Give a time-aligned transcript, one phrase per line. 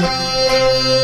[0.00, 0.99] Música